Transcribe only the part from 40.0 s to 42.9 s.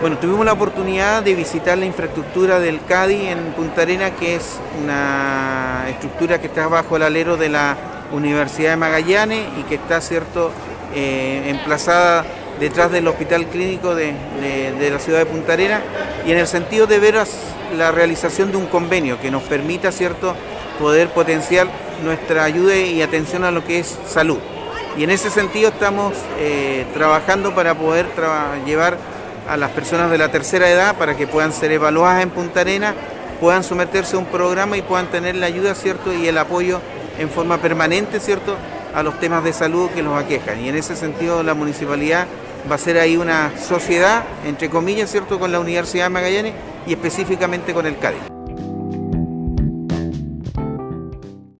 los aquejan. Y en ese sentido la municipalidad va a